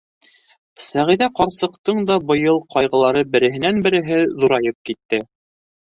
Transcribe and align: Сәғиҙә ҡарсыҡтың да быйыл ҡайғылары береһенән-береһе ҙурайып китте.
Сәғиҙә 0.85 1.27
ҡарсыҡтың 1.39 2.01
да 2.11 2.17
быйыл 2.31 2.57
ҡайғылары 2.77 3.23
береһенән-береһе 3.37 4.19
ҙурайып 4.45 4.79
китте. 4.91 5.21